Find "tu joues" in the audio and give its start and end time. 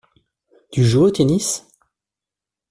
0.71-1.03